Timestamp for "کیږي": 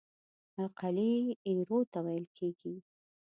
2.37-2.73